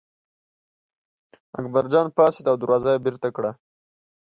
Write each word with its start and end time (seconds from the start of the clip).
اکبرجان 1.59 2.07
پاڅېد 2.15 2.45
او 2.51 2.55
دروازه 2.61 2.89
یې 2.93 3.03
بېرته 3.05 3.27
کړه. 3.35 3.51